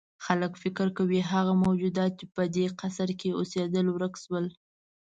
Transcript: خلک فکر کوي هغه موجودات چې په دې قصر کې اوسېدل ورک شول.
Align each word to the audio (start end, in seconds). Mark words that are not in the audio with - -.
خلک 0.25 0.53
فکر 0.63 0.87
کوي 0.97 1.21
هغه 1.31 1.53
موجودات 1.65 2.11
چې 2.19 2.25
په 2.33 2.41
دې 2.55 2.65
قصر 2.79 3.09
کې 3.19 3.35
اوسېدل 3.39 3.85
ورک 3.91 4.13
شول. 4.23 4.45